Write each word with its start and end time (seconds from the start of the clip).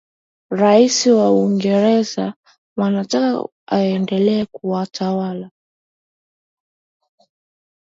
raia 0.49 1.15
wa 1.15 1.31
uingerza 1.33 2.33
wanataka 2.77 3.49
aendelee 3.71 4.45
kutawala 4.45 5.51